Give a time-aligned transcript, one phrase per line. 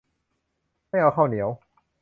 [0.89, 1.49] ไม่เอาข้าวเหนียว